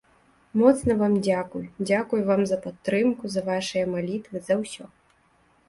Моцна 0.61 0.95
вам 1.01 1.13
дзякуй, 1.27 1.65
дзякуй 1.87 2.21
вам 2.31 2.41
за 2.53 2.57
падтрымку, 2.65 3.23
за 3.37 3.41
вашыя 3.53 3.85
малітвы, 3.95 4.37
за 4.51 4.61
ўсё. 4.67 4.85